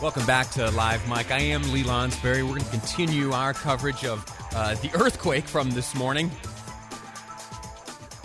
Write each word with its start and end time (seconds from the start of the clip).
Welcome 0.00 0.26
back 0.26 0.48
to 0.50 0.70
Live 0.70 1.08
Mike. 1.08 1.32
I 1.32 1.40
am 1.40 1.72
Lee 1.72 1.82
Lonsberry. 1.82 2.44
We're 2.44 2.50
going 2.50 2.62
to 2.62 2.70
continue 2.70 3.32
our 3.32 3.52
coverage 3.52 4.04
of 4.04 4.24
uh, 4.54 4.76
the 4.76 4.92
earthquake 4.94 5.44
from 5.44 5.72
this 5.72 5.92
morning, 5.96 6.30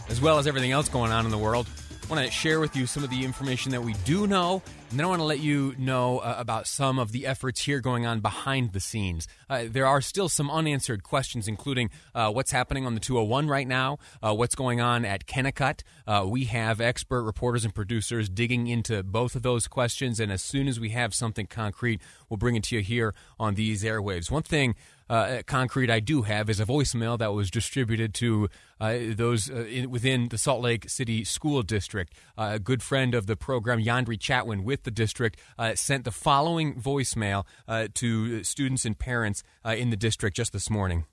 as 0.08 0.22
well 0.22 0.38
as 0.38 0.46
everything 0.46 0.70
else 0.70 0.88
going 0.88 1.12
on 1.12 1.26
in 1.26 1.32
the 1.32 1.38
world. 1.38 1.68
I 2.04 2.14
want 2.14 2.24
to 2.24 2.32
share 2.32 2.60
with 2.60 2.76
you 2.76 2.86
some 2.86 3.04
of 3.04 3.10
the 3.10 3.26
information 3.26 3.72
that 3.72 3.82
we 3.82 3.94
do 4.06 4.28
know, 4.28 4.62
and 4.94 5.00
then 5.00 5.08
I 5.08 5.10
want 5.10 5.22
to 5.22 5.26
let 5.26 5.40
you 5.40 5.74
know 5.80 6.20
uh, 6.20 6.36
about 6.38 6.68
some 6.68 7.00
of 7.00 7.12
the 7.12 7.26
efforts 7.26 7.62
here 7.62 7.80
going 7.80 8.06
on 8.06 8.20
behind 8.20 8.74
the 8.74 8.80
scenes. 8.80 9.28
Uh, 9.50 9.64
there 9.68 9.88
are 9.88 10.02
still 10.02 10.30
some 10.30 10.52
unanswered 10.52 11.02
questions, 11.02 11.48
including 11.48 11.90
uh, 12.14 12.30
what's 12.30 12.52
happening 12.52 12.86
on 12.86 12.94
the 12.94 13.00
201 13.00 13.48
right 13.48 13.68
now, 13.68 13.98
uh, 14.22 14.36
what's 14.36 14.54
going 14.54 14.82
on 14.82 15.04
at 15.04 15.26
Kennecott. 15.26 15.82
Uh, 16.06 16.28
we 16.30 16.44
have 16.44 16.80
expert 16.80 17.24
reporters 17.24 17.66
and 17.66 17.74
producers 17.74 18.30
digging 18.30 18.68
into 18.68 19.02
both 19.02 19.34
of 19.34 19.42
those 19.42 19.68
questions, 19.68 20.20
and 20.20 20.32
as 20.32 20.44
soon 20.44 20.68
as 20.68 20.80
we 20.80 20.90
have 20.90 21.16
something 21.16 21.48
concrete, 21.48 22.00
we'll 22.30 22.38
bring 22.38 22.56
it 22.56 22.62
to 22.66 22.76
you 22.76 22.84
here 22.84 23.16
on 23.40 23.56
these 23.56 23.84
airwaves. 23.84 24.30
One 24.30 24.44
thing 24.44 24.76
uh, 25.10 25.42
concrete 25.46 25.90
I 25.90 26.00
do 26.00 26.24
have 26.24 26.50
is 26.50 26.60
a 26.60 26.66
voicemail 26.66 27.18
that 27.20 27.34
was 27.34 27.52
distributed 27.52 28.14
to 28.16 28.50
uh, 28.80 28.98
those 29.10 29.50
uh, 29.50 29.66
in, 29.66 29.90
within 29.90 30.30
the 30.30 30.38
Salt 30.38 30.62
Lake 30.62 30.90
City 30.90 31.24
School 31.24 31.62
District. 31.62 32.14
Uh, 32.38 32.52
a 32.54 32.60
good 32.60 32.82
friend 32.82 33.14
of 33.14 33.28
the 33.28 33.36
program, 33.36 33.80
Yandary 33.80 34.18
Chatwin, 34.18 34.64
with 34.64 34.83
the 34.84 34.92
district, 34.92 35.40
uh, 35.58 35.76
sent 35.76 36.06
the 36.06 36.12
following 36.12 36.76
voicemail 36.76 37.46
uh, 37.68 37.88
to 37.96 38.44
students 38.44 38.86
and 38.86 38.98
parents 38.98 39.44
in 39.66 39.90
the 39.90 39.98
district 39.98 40.36
just 40.36 40.54
this 40.54 40.70
morning. 40.70 41.06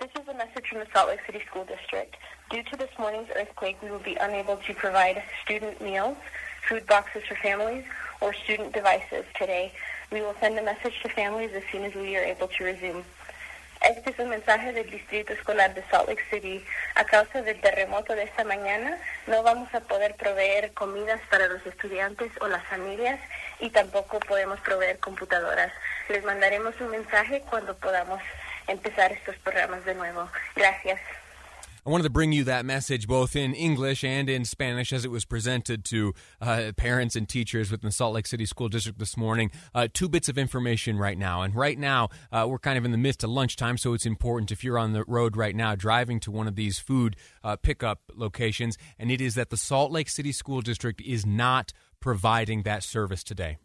This 0.00 0.10
is 0.20 0.28
a 0.28 0.34
message 0.34 0.68
from 0.68 0.80
the 0.80 0.86
Salt 0.92 1.08
Lake 1.08 1.20
City 1.26 1.40
School 1.48 1.64
District. 1.64 2.16
Due 2.50 2.62
to 2.64 2.76
this 2.76 2.90
morning's 2.98 3.28
earthquake, 3.36 3.80
we 3.82 3.90
will 3.90 3.98
be 4.00 4.16
unable 4.20 4.56
to 4.58 4.74
provide 4.74 5.22
student 5.42 5.80
meals, 5.80 6.16
food 6.68 6.86
boxes 6.86 7.22
for 7.26 7.36
families, 7.36 7.84
or 8.20 8.34
student 8.34 8.72
devices 8.72 9.24
today. 9.38 9.72
We 10.12 10.20
will 10.20 10.34
send 10.40 10.58
a 10.58 10.62
message 10.62 11.00
to 11.02 11.08
families 11.08 11.52
as 11.54 11.62
soon 11.72 11.84
as 11.84 11.94
we 11.94 12.16
are 12.16 12.22
able 12.22 12.48
to 12.48 12.64
resume. 12.64 13.04
Este 13.84 14.10
es 14.10 14.18
un 14.18 14.30
mensaje 14.30 14.72
del 14.72 14.88
Distrito 14.88 15.34
Escolar 15.34 15.74
de 15.74 15.84
Salt 15.90 16.08
Lake 16.08 16.24
City. 16.30 16.64
A 16.94 17.04
causa 17.04 17.42
del 17.42 17.60
terremoto 17.60 18.14
de 18.14 18.22
esta 18.22 18.42
mañana, 18.42 18.98
no 19.26 19.42
vamos 19.42 19.72
a 19.74 19.80
poder 19.80 20.14
proveer 20.14 20.72
comidas 20.72 21.20
para 21.28 21.48
los 21.48 21.64
estudiantes 21.66 22.32
o 22.40 22.48
las 22.48 22.64
familias 22.64 23.20
y 23.60 23.68
tampoco 23.68 24.20
podemos 24.20 24.58
proveer 24.60 24.98
computadoras. 25.00 25.70
Les 26.08 26.24
mandaremos 26.24 26.80
un 26.80 26.92
mensaje 26.92 27.42
cuando 27.50 27.76
podamos 27.76 28.22
empezar 28.68 29.12
estos 29.12 29.36
programas 29.36 29.84
de 29.84 29.94
nuevo. 29.94 30.30
Gracias. 30.56 30.98
I 31.86 31.90
wanted 31.90 32.04
to 32.04 32.10
bring 32.10 32.32
you 32.32 32.44
that 32.44 32.64
message 32.64 33.06
both 33.06 33.36
in 33.36 33.52
English 33.52 34.04
and 34.04 34.30
in 34.30 34.46
Spanish 34.46 34.90
as 34.90 35.04
it 35.04 35.10
was 35.10 35.26
presented 35.26 35.84
to 35.86 36.14
uh, 36.40 36.72
parents 36.78 37.14
and 37.14 37.28
teachers 37.28 37.70
within 37.70 37.88
the 37.88 37.92
Salt 37.92 38.14
Lake 38.14 38.26
City 38.26 38.46
School 38.46 38.70
District 38.70 38.98
this 38.98 39.18
morning. 39.18 39.50
Uh, 39.74 39.88
two 39.92 40.08
bits 40.08 40.30
of 40.30 40.38
information 40.38 40.96
right 40.96 41.18
now. 41.18 41.42
And 41.42 41.54
right 41.54 41.78
now, 41.78 42.08
uh, 42.32 42.46
we're 42.48 42.58
kind 42.58 42.78
of 42.78 42.86
in 42.86 42.90
the 42.90 42.96
midst 42.96 43.22
of 43.22 43.28
lunchtime, 43.28 43.76
so 43.76 43.92
it's 43.92 44.06
important 44.06 44.50
if 44.50 44.64
you're 44.64 44.78
on 44.78 44.94
the 44.94 45.04
road 45.06 45.36
right 45.36 45.54
now 45.54 45.74
driving 45.74 46.20
to 46.20 46.30
one 46.30 46.48
of 46.48 46.56
these 46.56 46.78
food 46.78 47.16
uh, 47.42 47.56
pickup 47.56 48.00
locations, 48.14 48.78
and 48.98 49.10
it 49.10 49.20
is 49.20 49.34
that 49.34 49.50
the 49.50 49.58
Salt 49.58 49.92
Lake 49.92 50.08
City 50.08 50.32
School 50.32 50.62
District 50.62 51.02
is 51.02 51.26
not 51.26 51.74
providing 52.00 52.62
that 52.62 52.82
service 52.82 53.22
today. 53.22 53.58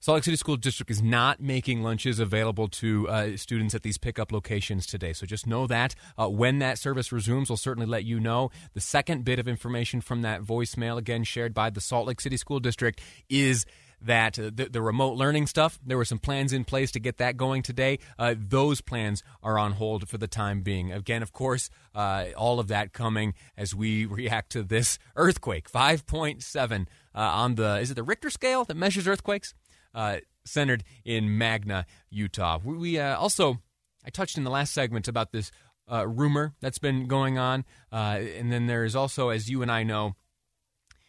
Salt 0.00 0.14
Lake 0.16 0.24
City 0.24 0.36
School 0.36 0.56
District 0.56 0.92
is 0.92 1.02
not 1.02 1.40
making 1.40 1.82
lunches 1.82 2.20
available 2.20 2.68
to 2.68 3.08
uh, 3.08 3.36
students 3.36 3.74
at 3.74 3.82
these 3.82 3.98
pickup 3.98 4.30
locations 4.30 4.86
today. 4.86 5.12
So 5.12 5.26
just 5.26 5.44
know 5.44 5.66
that. 5.66 5.96
Uh, 6.16 6.28
when 6.28 6.60
that 6.60 6.78
service 6.78 7.10
resumes, 7.10 7.50
we'll 7.50 7.56
certainly 7.56 7.86
let 7.88 8.04
you 8.04 8.20
know. 8.20 8.52
The 8.74 8.80
second 8.80 9.24
bit 9.24 9.40
of 9.40 9.48
information 9.48 10.00
from 10.00 10.22
that 10.22 10.42
voicemail, 10.42 10.98
again 10.98 11.24
shared 11.24 11.52
by 11.52 11.70
the 11.70 11.80
Salt 11.80 12.06
Lake 12.06 12.20
City 12.20 12.36
School 12.36 12.60
District, 12.60 13.00
is 13.28 13.66
that 14.00 14.38
uh, 14.38 14.50
the, 14.54 14.68
the, 14.70 14.80
remote 14.80 15.16
learning 15.16 15.48
stuff, 15.48 15.80
there 15.84 15.96
were 15.96 16.04
some 16.04 16.20
plans 16.20 16.52
in 16.52 16.64
place 16.64 16.92
to 16.92 17.00
get 17.00 17.18
that 17.18 17.36
going 17.36 17.62
today. 17.62 17.98
Uh, 18.16 18.36
those 18.38 18.80
plans 18.80 19.24
are 19.42 19.58
on 19.58 19.72
hold 19.72 20.08
for 20.08 20.16
the 20.16 20.28
time 20.28 20.60
being. 20.60 20.92
Again, 20.92 21.22
of 21.24 21.32
course, 21.32 21.70
uh, 21.96 22.26
all 22.36 22.60
of 22.60 22.68
that 22.68 22.92
coming 22.92 23.34
as 23.56 23.74
we 23.74 24.06
react 24.06 24.50
to 24.52 24.62
this 24.62 25.00
earthquake. 25.16 25.68
5.7 25.68 26.86
uh, 27.14 27.18
on 27.18 27.56
the, 27.56 27.78
is 27.80 27.90
it 27.90 27.94
the 27.94 28.04
Richter 28.04 28.30
scale 28.30 28.64
that 28.64 28.76
measures 28.76 29.08
earthquakes? 29.08 29.54
Uh, 29.98 30.18
centered 30.44 30.84
in 31.04 31.36
Magna, 31.36 31.84
Utah. 32.08 32.58
We, 32.62 32.76
we 32.76 32.98
uh, 32.98 33.16
also, 33.16 33.58
I 34.06 34.10
touched 34.10 34.38
in 34.38 34.44
the 34.44 34.50
last 34.50 34.72
segment 34.72 35.08
about 35.08 35.32
this 35.32 35.50
uh, 35.90 36.06
rumor 36.06 36.54
that's 36.60 36.78
been 36.78 37.08
going 37.08 37.36
on. 37.36 37.64
Uh, 37.90 38.20
and 38.36 38.52
then 38.52 38.66
there's 38.66 38.94
also, 38.94 39.30
as 39.30 39.50
you 39.50 39.60
and 39.60 39.72
I 39.72 39.82
know, 39.82 40.14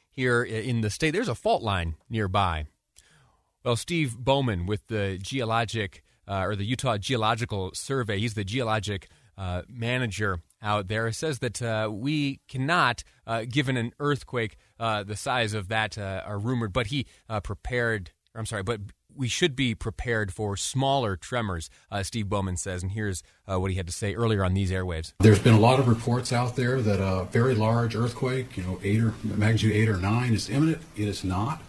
here 0.09 0.43
in 0.43 0.81
the 0.81 0.89
state, 0.89 1.11
there's 1.11 1.29
a 1.29 1.35
fault 1.35 1.61
line 1.61 1.95
nearby. 2.09 2.65
Well, 3.63 3.75
Steve 3.75 4.17
Bowman 4.17 4.65
with 4.65 4.87
the 4.87 5.19
geologic 5.21 6.03
uh, 6.27 6.43
or 6.45 6.55
the 6.55 6.65
Utah 6.65 6.97
Geological 6.97 7.71
Survey, 7.73 8.19
he's 8.19 8.33
the 8.33 8.43
geologic 8.43 9.07
uh, 9.37 9.61
manager 9.69 10.41
out 10.61 10.87
there, 10.87 11.11
says 11.11 11.39
that 11.39 11.61
uh, 11.61 11.89
we 11.91 12.41
cannot, 12.47 13.03
uh, 13.25 13.45
given 13.47 13.77
an 13.77 13.93
earthquake 13.99 14.57
uh, 14.79 15.03
the 15.03 15.15
size 15.15 15.53
of 15.53 15.67
that, 15.69 15.97
are 15.97 16.37
rumored, 16.37 16.73
but 16.73 16.87
he 16.87 17.05
prepared 17.43 18.11
I'm 18.35 18.45
sorry, 18.45 18.63
but 18.63 18.79
we 19.15 19.27
should 19.27 19.55
be 19.55 19.75
prepared 19.75 20.31
for 20.33 20.55
smaller 20.55 21.15
tremors, 21.15 21.69
uh, 21.91 22.03
Steve 22.03 22.29
Bowman 22.29 22.57
says. 22.57 22.83
And 22.83 22.91
here's 22.91 23.23
uh, 23.51 23.59
what 23.59 23.71
he 23.71 23.77
had 23.77 23.87
to 23.87 23.93
say 23.93 24.13
earlier 24.13 24.43
on 24.43 24.53
these 24.53 24.71
airwaves. 24.71 25.13
There's 25.19 25.39
been 25.39 25.55
a 25.55 25.59
lot 25.59 25.79
of 25.79 25.87
reports 25.87 26.31
out 26.31 26.55
there 26.55 26.81
that 26.81 27.01
a 27.01 27.25
very 27.25 27.55
large 27.55 27.95
earthquake, 27.95 28.55
you 28.55 28.63
know, 28.63 28.79
eight 28.83 29.01
or 29.01 29.13
magnitude 29.23 29.73
eight 29.73 29.89
or 29.89 29.97
nine, 29.97 30.33
is 30.33 30.49
imminent. 30.49 30.81
It 30.95 31.07
is 31.07 31.23
not. 31.23 31.61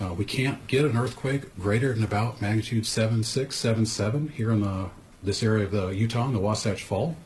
Uh, 0.00 0.12
we 0.14 0.24
can't 0.24 0.66
get 0.66 0.84
an 0.84 0.96
earthquake 0.96 1.56
greater 1.56 1.92
than 1.92 2.02
about 2.02 2.40
magnitude 2.40 2.86
seven 2.86 3.22
six, 3.22 3.56
seven 3.56 3.86
seven 3.86 4.28
here 4.28 4.50
in 4.50 4.60
the 4.60 4.90
this 5.22 5.42
area 5.42 5.64
of 5.64 5.70
the 5.70 5.88
Utah, 5.88 6.26
in 6.26 6.32
the 6.32 6.38
Wasatch 6.38 6.82
Fault. 6.82 7.16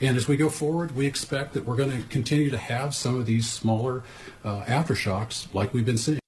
And 0.00 0.16
as 0.16 0.26
we 0.26 0.36
go 0.36 0.48
forward, 0.48 0.96
we 0.96 1.06
expect 1.06 1.54
that 1.54 1.64
we're 1.64 1.76
going 1.76 1.90
to 1.90 2.08
continue 2.08 2.50
to 2.50 2.58
have 2.58 2.94
some 2.94 3.18
of 3.18 3.26
these 3.26 3.50
smaller 3.50 4.02
uh, 4.44 4.64
aftershocks 4.64 5.52
like 5.54 5.72
we've 5.72 5.86
been 5.86 5.98
seeing. 5.98 6.18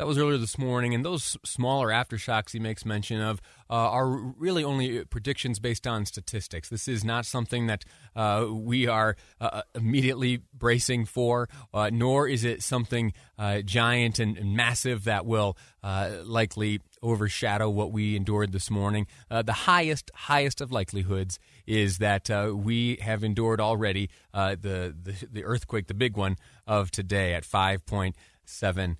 That 0.00 0.06
was 0.06 0.16
earlier 0.16 0.38
this 0.38 0.56
morning, 0.56 0.94
and 0.94 1.04
those 1.04 1.36
smaller 1.44 1.88
aftershocks 1.88 2.52
he 2.52 2.58
makes 2.58 2.86
mention 2.86 3.20
of 3.20 3.38
uh, 3.68 3.74
are 3.74 4.08
really 4.08 4.64
only 4.64 5.04
predictions 5.04 5.58
based 5.58 5.86
on 5.86 6.06
statistics. 6.06 6.70
This 6.70 6.88
is 6.88 7.04
not 7.04 7.26
something 7.26 7.66
that 7.66 7.84
uh, 8.16 8.46
we 8.50 8.86
are 8.86 9.16
uh, 9.42 9.60
immediately 9.74 10.40
bracing 10.54 11.04
for, 11.04 11.50
uh, 11.74 11.90
nor 11.92 12.26
is 12.26 12.44
it 12.44 12.62
something 12.62 13.12
uh, 13.38 13.60
giant 13.60 14.18
and, 14.18 14.38
and, 14.38 14.56
massive 14.56 15.04
that 15.04 15.26
will 15.26 15.58
uh, 15.82 16.12
likely 16.24 16.80
overshadow 17.02 17.68
what 17.68 17.92
we 17.92 18.16
endured 18.16 18.52
this 18.52 18.70
morning. 18.70 19.06
the 19.28 19.52
highest, 19.52 20.10
highest 20.14 20.62
of 20.62 20.72
likelihoods 20.72 21.38
is 21.66 21.98
that 21.98 22.30
we 22.54 22.96
have 23.02 23.22
endured 23.22 23.60
already 23.60 24.08
the, 24.32 24.96
the, 25.02 25.26
the 25.30 25.44
earthquake, 25.44 25.88
the 25.88 25.94
big 25.94 26.16
one 26.16 26.36
of 26.66 26.90
today, 26.90 27.34
at 27.34 27.44
five 27.44 27.84
point 27.84 28.16
seven 28.46 28.96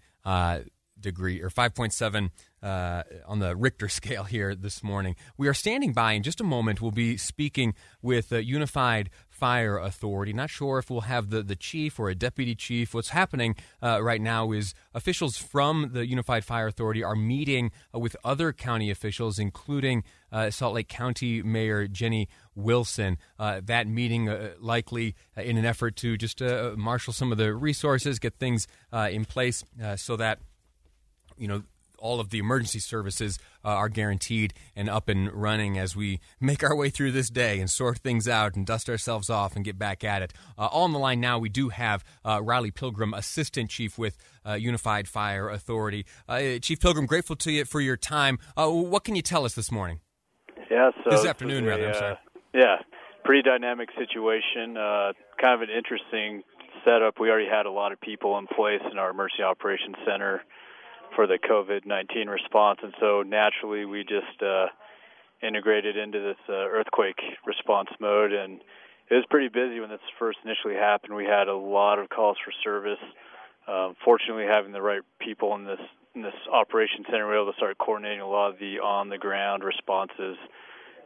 degree 1.00 1.40
or 1.40 1.50
5.7 1.50 2.30
uh, 2.62 3.02
on 3.26 3.38
the 3.38 3.56
Richter 3.56 3.88
scale 4.00 4.24
here 4.24 4.54
this 4.54 4.82
morning. 4.82 5.16
We 5.36 5.48
are 5.48 5.54
standing 5.54 5.92
by 5.92 6.12
in 6.12 6.22
just 6.22 6.40
a 6.40 6.44
moment. 6.44 6.80
We'll 6.80 6.90
be 6.90 7.16
speaking 7.16 7.74
with 8.02 8.32
uh, 8.32 8.36
Unified 8.36 9.10
Fire 9.28 9.78
Authority. 9.78 10.34
Not 10.34 10.50
sure 10.50 10.78
if 10.78 10.90
we'll 10.90 11.02
have 11.02 11.30
the, 11.30 11.42
the 11.42 11.56
chief 11.56 11.98
or 11.98 12.10
a 12.10 12.14
deputy 12.14 12.54
chief. 12.54 12.92
What's 12.92 13.08
happening 13.08 13.56
uh, 13.82 14.02
right 14.02 14.20
now 14.20 14.52
is 14.52 14.74
officials 14.94 15.38
from 15.38 15.90
the 15.94 16.06
Unified 16.06 16.44
Fire 16.44 16.66
Authority 16.66 17.02
are 17.02 17.16
meeting 17.16 17.70
uh, 17.94 17.98
with 17.98 18.16
other 18.22 18.52
county 18.52 18.90
officials, 18.90 19.38
including 19.38 20.04
uh, 20.30 20.50
Salt 20.50 20.74
Lake 20.74 20.88
County 20.88 21.42
Mayor 21.42 21.88
Jenny 21.88 22.28
Wilson. 22.54 23.16
Uh, 23.38 23.62
that 23.64 23.88
meeting 23.88 24.28
uh, 24.28 24.50
likely 24.60 25.14
in 25.36 25.56
an 25.56 25.64
effort 25.64 25.96
to 25.96 26.18
just 26.18 26.42
marshal 26.76 27.14
some 27.14 27.32
of 27.32 27.38
the 27.38 27.54
resources, 27.54 28.18
get 28.18 28.34
things 28.34 28.68
in 28.92 29.24
place 29.24 29.64
so 29.96 30.16
that 30.16 30.38
you 31.40 31.48
know 31.48 31.62
all 32.00 32.18
of 32.18 32.30
the 32.30 32.38
emergency 32.38 32.78
services 32.78 33.38
uh, 33.64 33.68
are 33.68 33.88
guaranteed 33.88 34.54
and 34.74 34.88
up 34.88 35.08
and 35.08 35.32
running 35.32 35.78
as 35.78 35.94
we 35.94 36.18
make 36.40 36.64
our 36.64 36.74
way 36.74 36.90
through 36.90 37.12
this 37.12 37.28
day 37.28 37.60
and 37.60 37.70
sort 37.70 37.98
things 37.98 38.26
out 38.26 38.56
and 38.56 38.66
dust 38.66 38.88
ourselves 38.88 39.30
off 39.30 39.54
and 39.54 39.64
get 39.64 39.78
back 39.78 40.02
at 40.02 40.22
it. 40.22 40.32
Uh, 40.58 40.66
all 40.66 40.84
on 40.84 40.92
the 40.92 40.98
line 40.98 41.20
now, 41.20 41.38
we 41.38 41.48
do 41.48 41.68
have 41.68 42.02
uh, 42.24 42.40
Riley 42.42 42.70
Pilgrim, 42.70 43.14
Assistant 43.14 43.70
Chief 43.70 43.98
with 43.98 44.16
uh, 44.46 44.54
Unified 44.54 45.06
Fire 45.06 45.48
Authority. 45.48 46.06
Uh, 46.28 46.58
Chief 46.60 46.80
Pilgrim, 46.80 47.06
grateful 47.06 47.36
to 47.36 47.52
you 47.52 47.64
for 47.64 47.80
your 47.80 47.96
time. 47.96 48.38
Uh, 48.56 48.70
what 48.70 49.04
can 49.04 49.14
you 49.14 49.22
tell 49.22 49.44
us 49.44 49.54
this 49.54 49.70
morning? 49.70 50.00
Yeah, 50.70 50.90
so 51.04 51.10
this 51.10 51.26
afternoon, 51.26 51.64
rather. 51.66 51.88
I'm 51.88 51.94
sorry. 51.94 52.16
Yeah, 52.54 52.76
pretty 53.24 53.42
dynamic 53.42 53.90
situation. 53.98 54.74
kind 54.74 55.54
of 55.54 55.62
an 55.62 55.68
interesting 55.70 56.42
setup. 56.84 57.20
We 57.20 57.28
already 57.28 57.48
had 57.48 57.66
a 57.66 57.70
lot 57.70 57.92
of 57.92 58.00
people 58.00 58.38
in 58.38 58.46
place 58.46 58.80
in 58.90 58.98
our 58.98 59.10
emergency 59.10 59.42
operations 59.42 59.96
center 60.06 60.42
for 61.14 61.26
the 61.26 61.38
COVID 61.38 61.86
19 61.86 62.28
response. 62.28 62.80
And 62.82 62.94
so 63.00 63.22
naturally, 63.22 63.84
we 63.84 64.02
just 64.02 64.42
uh, 64.42 64.66
integrated 65.42 65.96
into 65.96 66.20
this 66.20 66.38
uh, 66.48 66.52
earthquake 66.52 67.20
response 67.46 67.88
mode. 68.00 68.32
And 68.32 68.60
it 69.10 69.14
was 69.14 69.24
pretty 69.30 69.48
busy 69.48 69.80
when 69.80 69.90
this 69.90 70.00
first 70.18 70.38
initially 70.44 70.74
happened. 70.74 71.14
We 71.14 71.24
had 71.24 71.48
a 71.48 71.56
lot 71.56 71.98
of 71.98 72.08
calls 72.08 72.36
for 72.44 72.52
service. 72.62 73.02
Um, 73.66 73.94
fortunately, 74.04 74.44
having 74.44 74.72
the 74.72 74.82
right 74.82 75.02
people 75.18 75.54
in 75.54 75.64
this 75.64 75.80
in 76.14 76.22
this 76.22 76.34
operation 76.52 77.04
center, 77.06 77.26
we 77.26 77.34
were 77.34 77.42
able 77.42 77.52
to 77.52 77.56
start 77.56 77.78
coordinating 77.78 78.20
a 78.20 78.28
lot 78.28 78.50
of 78.50 78.58
the 78.58 78.80
on 78.80 79.08
the 79.08 79.18
ground 79.18 79.62
responses 79.62 80.36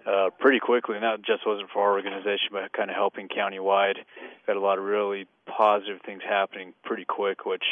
uh, 0.07 0.31
pretty 0.39 0.61
quickly. 0.61 0.97
And 0.97 1.05
that 1.05 1.23
just 1.25 1.47
wasn't 1.47 1.71
for 1.71 1.83
our 1.83 1.93
organization, 1.93 2.49
but 2.53 2.73
kind 2.73 2.91
of 2.91 2.97
helping 2.97 3.29
countywide. 3.29 3.97
We 3.97 4.47
had 4.47 4.57
a 4.57 4.61
lot 4.61 4.79
of 4.79 4.85
really 4.85 5.27
positive 5.47 6.01
things 6.05 6.23
happening 6.27 6.73
pretty 6.85 7.05
quick, 7.05 7.45
which 7.45 7.65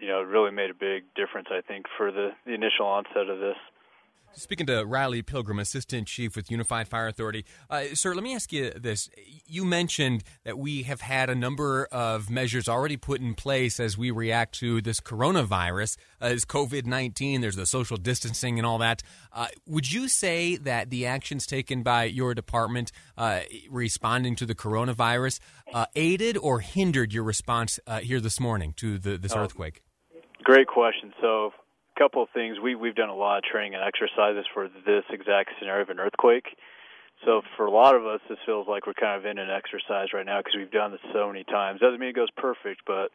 you 0.00 0.08
know, 0.08 0.20
it 0.20 0.26
really 0.26 0.50
made 0.50 0.70
a 0.70 0.74
big 0.74 1.04
difference, 1.14 1.48
I 1.50 1.60
think, 1.60 1.86
for 1.96 2.12
the, 2.12 2.30
the 2.46 2.52
initial 2.54 2.86
onset 2.86 3.28
of 3.28 3.38
this. 3.38 3.56
Speaking 4.32 4.66
to 4.66 4.84
Riley 4.84 5.22
Pilgrim, 5.22 5.58
Assistant 5.58 6.06
Chief 6.06 6.36
with 6.36 6.50
Unified 6.50 6.88
Fire 6.88 7.08
Authority, 7.08 7.44
uh, 7.68 7.82
sir, 7.94 8.14
let 8.14 8.22
me 8.22 8.34
ask 8.34 8.52
you 8.52 8.70
this. 8.70 9.10
You 9.46 9.64
mentioned 9.64 10.22
that 10.44 10.56
we 10.56 10.84
have 10.84 11.00
had 11.00 11.28
a 11.28 11.34
number 11.34 11.86
of 11.90 12.30
measures 12.30 12.68
already 12.68 12.96
put 12.96 13.20
in 13.20 13.34
place 13.34 13.80
as 13.80 13.98
we 13.98 14.10
react 14.10 14.54
to 14.60 14.80
this 14.80 15.00
coronavirus, 15.00 15.96
uh, 16.22 16.26
as 16.26 16.44
COVID 16.44 16.86
19, 16.86 17.40
there's 17.40 17.56
the 17.56 17.66
social 17.66 17.96
distancing 17.96 18.58
and 18.58 18.66
all 18.66 18.78
that. 18.78 19.02
Uh, 19.32 19.48
would 19.66 19.92
you 19.92 20.08
say 20.08 20.56
that 20.56 20.90
the 20.90 21.06
actions 21.06 21.44
taken 21.46 21.82
by 21.82 22.04
your 22.04 22.34
department 22.34 22.92
uh, 23.18 23.40
responding 23.68 24.36
to 24.36 24.46
the 24.46 24.54
coronavirus 24.54 25.40
uh, 25.74 25.86
aided 25.96 26.36
or 26.36 26.60
hindered 26.60 27.12
your 27.12 27.24
response 27.24 27.80
uh, 27.86 27.98
here 27.98 28.20
this 28.20 28.38
morning 28.38 28.74
to 28.76 28.96
the, 28.98 29.18
this 29.18 29.32
oh, 29.32 29.40
earthquake? 29.40 29.82
Great 30.44 30.68
question. 30.68 31.12
So, 31.20 31.52
couple 32.00 32.22
of 32.22 32.30
things. 32.32 32.56
We 32.58 32.74
we've 32.74 32.94
done 32.94 33.10
a 33.10 33.14
lot 33.14 33.38
of 33.38 33.44
training 33.44 33.74
and 33.74 33.84
exercises 33.84 34.46
for 34.54 34.68
this 34.86 35.04
exact 35.10 35.50
scenario 35.58 35.82
of 35.82 35.90
an 35.90 36.00
earthquake. 36.00 36.56
So 37.26 37.42
for 37.58 37.66
a 37.66 37.70
lot 37.70 37.94
of 37.94 38.06
us, 38.06 38.20
this 38.28 38.38
feels 38.46 38.66
like 38.66 38.86
we're 38.86 38.94
kind 38.94 39.20
of 39.20 39.26
in 39.26 39.36
an 39.36 39.50
exercise 39.50 40.08
right 40.14 40.24
now 40.24 40.40
because 40.40 40.54
we've 40.56 40.70
done 40.70 40.92
this 40.92 41.04
so 41.12 41.26
many 41.28 41.44
times. 41.44 41.80
Doesn't 41.80 42.00
mean 42.00 42.08
it 42.08 42.16
goes 42.16 42.30
perfect, 42.34 42.80
but 42.86 43.12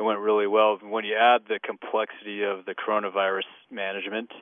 it 0.00 0.02
went 0.02 0.18
really 0.18 0.48
well. 0.48 0.76
When 0.82 1.04
you 1.04 1.14
add 1.14 1.42
the 1.46 1.60
complexity 1.62 2.42
of 2.42 2.66
the 2.66 2.74
coronavirus 2.74 3.46
management, 3.70 4.32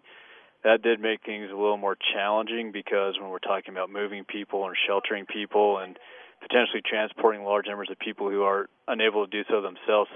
that 0.64 0.80
did 0.80 1.00
make 1.00 1.20
things 1.22 1.50
a 1.52 1.54
little 1.54 1.76
more 1.76 1.98
challenging 2.14 2.72
because 2.72 3.20
when 3.20 3.28
we're 3.28 3.38
talking 3.38 3.74
about 3.74 3.90
moving 3.90 4.24
people 4.24 4.66
and 4.66 4.74
sheltering 4.88 5.26
people 5.26 5.76
and 5.76 5.98
potentially 6.40 6.80
transporting 6.80 7.44
large 7.44 7.66
numbers 7.66 7.88
of 7.90 7.98
people 7.98 8.30
who 8.30 8.42
are 8.42 8.70
unable 8.88 9.26
to 9.26 9.30
do 9.30 9.44
so 9.50 9.60
themselves, 9.60 10.10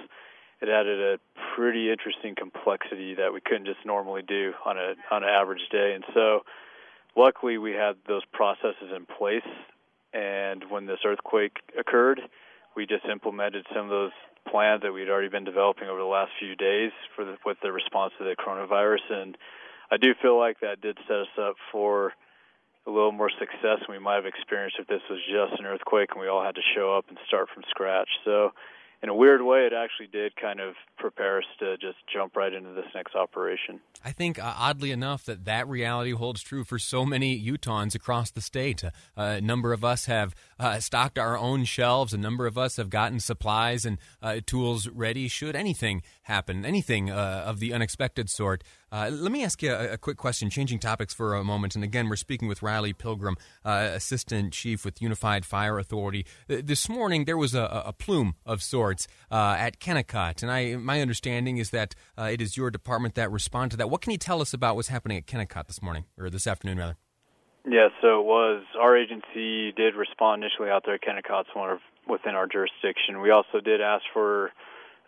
it 0.60 0.68
added 0.68 1.00
a 1.00 1.18
pretty 1.54 1.90
interesting 1.90 2.34
complexity 2.34 3.14
that 3.14 3.32
we 3.32 3.40
couldn't 3.40 3.66
just 3.66 3.84
normally 3.84 4.22
do 4.22 4.52
on 4.64 4.76
a 4.76 4.94
on 5.10 5.22
an 5.22 5.28
average 5.28 5.68
day. 5.70 5.92
And 5.94 6.04
so, 6.14 6.40
luckily, 7.16 7.58
we 7.58 7.72
had 7.72 7.96
those 8.06 8.24
processes 8.32 8.90
in 8.94 9.06
place. 9.06 9.48
And 10.12 10.64
when 10.70 10.86
this 10.86 11.00
earthquake 11.04 11.58
occurred, 11.78 12.20
we 12.74 12.86
just 12.86 13.04
implemented 13.04 13.66
some 13.74 13.84
of 13.84 13.90
those 13.90 14.12
plans 14.50 14.82
that 14.82 14.92
we'd 14.92 15.10
already 15.10 15.28
been 15.28 15.44
developing 15.44 15.88
over 15.88 15.98
the 15.98 16.06
last 16.06 16.32
few 16.38 16.56
days 16.56 16.92
for 17.14 17.24
the, 17.24 17.36
with 17.44 17.58
the 17.62 17.70
response 17.70 18.14
to 18.18 18.24
the 18.24 18.34
coronavirus. 18.34 19.10
And 19.10 19.36
I 19.90 19.96
do 19.96 20.14
feel 20.20 20.38
like 20.38 20.60
that 20.60 20.80
did 20.80 20.96
set 21.06 21.18
us 21.18 21.34
up 21.38 21.56
for 21.70 22.14
a 22.86 22.90
little 22.90 23.12
more 23.12 23.30
success 23.30 23.84
than 23.84 23.90
we 23.90 23.98
might 23.98 24.14
have 24.14 24.26
experienced 24.26 24.76
if 24.78 24.86
this 24.86 25.02
was 25.10 25.20
just 25.28 25.60
an 25.60 25.66
earthquake 25.66 26.10
and 26.12 26.20
we 26.20 26.28
all 26.28 26.42
had 26.42 26.54
to 26.54 26.62
show 26.74 26.96
up 26.96 27.04
and 27.08 27.18
start 27.26 27.48
from 27.52 27.62
scratch. 27.68 28.08
So 28.24 28.52
in 29.02 29.08
a 29.08 29.14
weird 29.14 29.42
way, 29.42 29.60
it 29.60 29.72
actually 29.72 30.08
did 30.08 30.34
kind 30.34 30.60
of 30.60 30.74
prepare 30.96 31.38
us 31.38 31.44
to 31.60 31.76
just 31.78 31.98
jump 32.12 32.34
right 32.34 32.52
into 32.52 32.70
this 32.70 32.86
next 32.94 33.14
operation. 33.14 33.80
I 34.04 34.10
think, 34.10 34.38
uh, 34.38 34.54
oddly 34.56 34.90
enough, 34.90 35.24
that 35.24 35.44
that 35.44 35.68
reality 35.68 36.10
holds 36.10 36.42
true 36.42 36.64
for 36.64 36.78
so 36.78 37.04
many 37.04 37.40
Utahns 37.40 37.94
across 37.94 38.30
the 38.30 38.40
state. 38.40 38.82
Uh, 38.84 38.90
a 39.16 39.40
number 39.40 39.72
of 39.72 39.84
us 39.84 40.06
have 40.06 40.34
uh, 40.58 40.80
stocked 40.80 41.18
our 41.18 41.38
own 41.38 41.64
shelves. 41.64 42.12
A 42.12 42.18
number 42.18 42.46
of 42.46 42.58
us 42.58 42.76
have 42.76 42.90
gotten 42.90 43.20
supplies 43.20 43.84
and 43.84 43.98
uh, 44.20 44.40
tools 44.44 44.88
ready 44.88 45.28
should 45.28 45.54
anything 45.54 46.02
happen, 46.22 46.64
anything 46.64 47.10
uh, 47.10 47.44
of 47.46 47.60
the 47.60 47.72
unexpected 47.72 48.28
sort. 48.28 48.64
Uh, 48.90 49.10
let 49.12 49.30
me 49.30 49.44
ask 49.44 49.62
you 49.62 49.72
a, 49.72 49.92
a, 49.92 49.98
quick 49.98 50.16
question, 50.16 50.48
changing 50.48 50.78
topics 50.78 51.12
for 51.12 51.34
a 51.34 51.44
moment. 51.44 51.74
And 51.74 51.84
again, 51.84 52.08
we're 52.08 52.16
speaking 52.16 52.48
with 52.48 52.62
Riley 52.62 52.92
Pilgrim, 52.92 53.36
uh, 53.64 53.90
Assistant 53.92 54.52
Chief 54.52 54.84
with 54.84 55.02
Unified 55.02 55.44
Fire 55.44 55.78
Authority. 55.78 56.24
This 56.46 56.88
morning, 56.88 57.26
there 57.26 57.36
was 57.36 57.54
a, 57.54 57.82
a 57.86 57.92
plume 57.92 58.34
of 58.46 58.62
sorts 58.62 59.06
uh, 59.30 59.56
at 59.58 59.78
Kennecott, 59.78 60.42
and 60.42 60.50
I, 60.50 60.76
my 60.76 61.00
understanding 61.00 61.58
is 61.58 61.70
that 61.70 61.94
uh, 62.16 62.30
it 62.32 62.40
is 62.40 62.56
your 62.56 62.70
department 62.70 63.14
that 63.16 63.30
responded 63.30 63.72
to 63.72 63.76
that. 63.78 63.90
What 63.90 64.00
can 64.00 64.12
you 64.12 64.18
tell 64.18 64.40
us 64.40 64.54
about 64.54 64.76
what's 64.76 64.88
happening 64.88 65.18
at 65.18 65.26
Kennecott 65.26 65.66
this 65.66 65.82
morning, 65.82 66.04
or 66.18 66.30
this 66.30 66.46
afternoon, 66.46 66.78
rather? 66.78 66.96
Yeah, 67.68 67.88
so 68.00 68.20
it 68.20 68.24
was 68.24 68.64
our 68.80 68.96
agency 68.96 69.72
did 69.72 69.94
respond 69.94 70.42
initially 70.42 70.70
out 70.70 70.84
there 70.86 70.94
at 70.94 71.02
Kennecott's 71.02 71.50
one 71.52 71.70
of 71.70 71.78
within 72.08 72.34
our 72.34 72.46
jurisdiction. 72.46 73.20
We 73.20 73.30
also 73.30 73.60
did 73.62 73.82
ask 73.82 74.04
for 74.14 74.52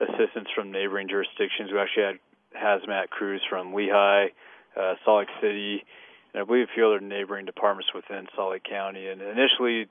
assistance 0.01 0.49
from 0.55 0.71
neighboring 0.71 1.09
jurisdictions. 1.09 1.71
We 1.73 1.79
actually 1.79 2.05
had 2.05 2.19
hazmat 2.57 3.11
crews 3.11 3.43
from 3.49 3.73
Lehi, 3.73 4.29
uh, 4.77 4.95
Salt 5.05 5.21
Lake 5.21 5.29
City, 5.41 5.85
and 6.33 6.43
I 6.43 6.45
believe 6.45 6.69
a 6.71 6.75
few 6.75 6.87
other 6.87 7.01
neighboring 7.01 7.47
departments 7.47 7.91
within 7.95 8.27
Salt 8.37 8.53
Lake 8.53 8.65
County. 8.65 9.09
And 9.09 9.21
initially, 9.21 9.87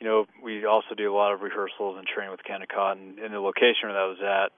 you 0.00 0.06
know, 0.06 0.26
we 0.42 0.64
also 0.64 0.94
do 0.96 1.12
a 1.12 1.16
lot 1.16 1.32
of 1.32 1.40
rehearsals 1.42 1.96
and 1.98 2.06
training 2.06 2.30
with 2.30 2.40
Kennecott, 2.44 2.92
and 2.92 3.18
in 3.18 3.32
the 3.32 3.40
location 3.40 3.88
where 3.88 3.94
that 3.94 4.08
was 4.08 4.22
at, 4.22 4.52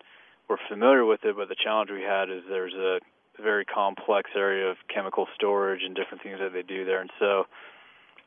we're 0.49 0.57
familiar 0.69 1.05
with 1.05 1.25
it, 1.25 1.37
but 1.37 1.49
the 1.49 1.57
challenge 1.63 1.91
we 1.91 2.03
had 2.03 2.31
is 2.31 2.43
there's 2.49 2.75
a 2.75 3.01
very 3.43 3.65
complex 3.65 4.31
area 4.35 4.71
of 4.71 4.77
chemical 4.93 5.27
storage 5.35 5.83
and 5.85 5.95
different 5.95 6.23
things 6.23 6.39
that 6.41 6.53
they 6.53 6.63
do 6.63 6.85
there. 6.85 7.01
And 7.01 7.11
so 7.19 7.45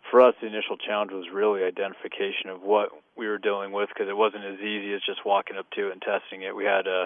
for 0.10 0.22
us, 0.22 0.36
the 0.42 0.48
initial 0.48 0.78
challenge 0.78 1.12
was 1.12 1.26
really 1.34 1.64
identification 1.64 2.50
of 2.50 2.62
what 2.62 2.90
we 3.18 3.28
were 3.28 3.38
dealing 3.38 3.72
with 3.72 3.90
because 3.90 4.10
it 4.10 4.16
wasn't 4.16 4.46
as 4.46 4.60
easy 4.60 4.94
as 4.94 5.02
just 5.06 5.26
walking 5.26 5.58
up 5.58 5.70
to 5.72 5.88
it 5.88 5.92
and 5.92 6.02
testing 6.02 6.44
it. 6.44 6.56
We 6.56 6.66
had 6.66 6.88
uh, 6.88 7.06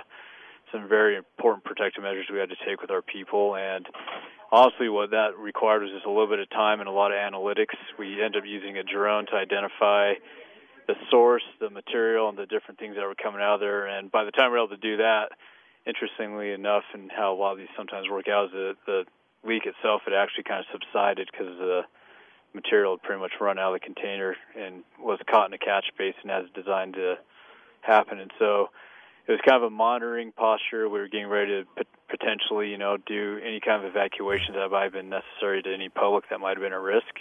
some 0.72 0.88
very 0.88 1.16
important 1.16 1.64
protective 1.64 2.04
measures 2.04 2.26
we 2.32 2.40
had 2.40 2.50
to 2.50 2.56
take 2.68 2.82
with 2.82 2.92
our 2.92 3.02
people. 3.02 3.56
And 3.56 3.86
honestly, 4.52 4.90
what 4.90 5.12
that 5.12 5.38
required 5.38 5.84
was 5.84 5.92
just 5.92 6.06
a 6.06 6.10
little 6.10 6.28
bit 6.28 6.40
of 6.40 6.50
time 6.50 6.80
and 6.80 6.90
a 6.90 6.92
lot 6.92 7.12
of 7.12 7.18
analytics. 7.18 7.76
We 7.98 8.24
ended 8.24 8.44
up 8.44 8.48
using 8.48 8.78
a 8.78 8.84
drone 8.84 9.26
to 9.28 9.36
identify 9.36 10.14
the 10.88 10.96
source, 11.10 11.44
the 11.60 11.70
material, 11.70 12.30
and 12.30 12.38
the 12.38 12.46
different 12.46 12.80
things 12.80 12.96
that 12.96 13.06
were 13.06 13.16
coming 13.16 13.42
out 13.42 13.56
of 13.56 13.60
there. 13.60 13.88
And 13.88 14.12
by 14.12 14.24
the 14.24 14.32
time 14.32 14.52
we 14.52 14.58
were 14.58 14.66
able 14.66 14.76
to 14.76 14.82
do 14.82 14.98
that, 14.98 15.30
interestingly 15.86 16.52
enough, 16.52 16.84
and 16.94 17.12
how 17.12 17.34
a 17.34 17.38
lot 17.38 17.54
of 17.54 17.58
these 17.58 17.74
sometimes 17.76 18.10
work 18.10 18.28
out, 18.28 18.46
is 18.46 18.52
the, 18.52 18.74
the 18.86 19.06
leak 19.48 19.66
itself 19.66 20.02
had 20.06 20.14
actually 20.14 20.44
kind 20.44 20.60
of 20.60 20.66
subsided 20.72 21.30
because 21.32 21.58
the 21.58 21.82
material 22.54 22.94
had 22.94 23.04
pretty 23.04 23.22
much 23.22 23.34
run 23.40 23.60
out 23.60 23.74
of 23.74 23.82
the 23.82 23.86
container 23.86 24.36
and 24.58 24.84
was 25.00 25.20
caught 25.30 25.48
in 25.48 25.54
a 25.54 25.58
catch 25.58 25.86
basin 25.98 26.30
as 26.30 26.46
designed 26.56 26.94
to 26.94 27.16
happen. 27.82 28.20
And 28.20 28.32
so 28.40 28.70
it 29.28 29.32
was 29.32 29.40
kind 29.48 29.58
of 29.58 29.64
a 29.64 29.70
monitoring 29.70 30.32
posture. 30.32 30.88
We 30.88 31.00
were 31.00 31.08
getting 31.08 31.28
ready 31.28 31.64
to 31.64 31.86
potentially, 32.10 32.70
you 32.70 32.78
know, 32.78 32.98
do 32.98 33.40
any 33.44 33.60
kind 33.60 33.84
of 33.84 33.90
evacuations 33.90 34.56
that 34.56 34.70
might 34.70 34.84
have 34.84 34.94
been 34.94 35.10
necessary 35.10 35.64
to 35.64 35.74
any 35.74 35.90
public 35.90 36.26
that 36.30 36.40
might 36.40 36.58
have 36.58 36.64
been 36.64 36.74
at 36.74 36.82
risk. 36.82 37.14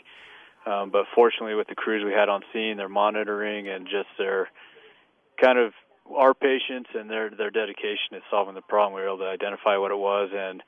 Um, 0.66 0.90
but 0.90 1.06
fortunately, 1.14 1.54
with 1.54 1.68
the 1.68 1.74
crews 1.74 2.04
we 2.04 2.12
had 2.12 2.28
on 2.28 2.42
scene, 2.52 2.76
their 2.76 2.88
monitoring 2.88 3.68
and 3.68 3.86
just 3.86 4.08
their 4.18 4.48
kind 5.40 5.58
of 5.58 5.72
our 6.14 6.34
patience 6.34 6.88
and 6.94 7.08
their 7.08 7.30
their 7.30 7.50
dedication 7.50 8.12
to 8.12 8.20
solving 8.30 8.54
the 8.54 8.62
problem, 8.62 8.94
we 8.94 9.00
were 9.00 9.08
able 9.08 9.18
to 9.18 9.28
identify 9.28 9.76
what 9.76 9.90
it 9.90 9.98
was, 9.98 10.30
and 10.34 10.62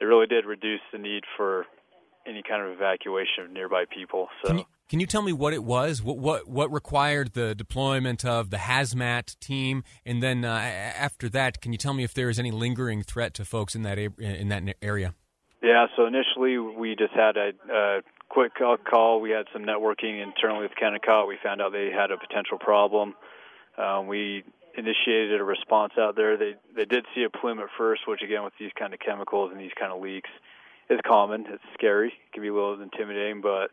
it 0.00 0.04
really 0.04 0.26
did 0.26 0.44
reduce 0.44 0.80
the 0.92 0.98
need 0.98 1.24
for 1.36 1.66
any 2.26 2.42
kind 2.42 2.62
of 2.62 2.72
evacuation 2.72 3.44
of 3.44 3.50
nearby 3.50 3.84
people. 3.92 4.28
So. 4.42 4.48
Can 4.48 4.58
you 4.58 4.64
tell 5.06 5.22
me 5.22 5.32
what 5.32 5.52
it 5.52 5.62
was? 5.62 6.02
What 6.02 6.18
what 6.18 6.48
what 6.48 6.72
required 6.72 7.34
the 7.34 7.54
deployment 7.54 8.24
of 8.24 8.50
the 8.50 8.56
hazmat 8.56 9.38
team? 9.38 9.84
And 10.04 10.22
then 10.22 10.44
uh, 10.44 10.48
after 10.48 11.28
that, 11.28 11.60
can 11.60 11.72
you 11.72 11.78
tell 11.78 11.94
me 11.94 12.02
if 12.02 12.12
there 12.12 12.28
is 12.28 12.38
any 12.38 12.50
lingering 12.50 13.02
threat 13.02 13.32
to 13.34 13.44
folks 13.44 13.76
in 13.76 13.82
that 13.82 13.98
in 13.98 14.48
that 14.48 14.76
area? 14.82 15.14
Yeah. 15.62 15.86
So 15.96 16.06
initially, 16.06 16.58
we 16.58 16.96
just 16.96 17.12
had 17.12 17.36
a, 17.36 17.52
a 17.72 18.00
quick 18.28 18.52
call. 18.90 19.20
We 19.20 19.30
had 19.30 19.46
some 19.52 19.62
networking 19.62 20.22
internally 20.22 20.62
with 20.62 20.72
Kennecott. 20.80 21.28
We 21.28 21.38
found 21.42 21.62
out 21.62 21.72
they 21.72 21.90
had 21.90 22.10
a 22.10 22.16
potential 22.16 22.58
problem. 22.58 23.14
Um, 23.78 24.08
we 24.08 24.42
initiated 24.76 25.40
a 25.40 25.44
response 25.44 25.92
out 25.98 26.16
there. 26.16 26.36
They 26.36 26.54
they 26.74 26.84
did 26.84 27.06
see 27.14 27.22
a 27.22 27.30
plume 27.30 27.60
at 27.60 27.68
first, 27.78 28.02
which 28.08 28.22
again 28.22 28.42
with 28.44 28.54
these 28.58 28.72
kind 28.78 28.94
of 28.94 29.00
chemicals 29.00 29.50
and 29.52 29.60
these 29.60 29.74
kind 29.78 29.92
of 29.92 30.00
leaks 30.00 30.30
is 30.88 30.98
common. 31.06 31.44
It's 31.48 31.62
scary. 31.74 32.08
It 32.08 32.32
can 32.32 32.42
be 32.42 32.48
a 32.48 32.54
little 32.54 32.80
intimidating, 32.80 33.40
but 33.40 33.70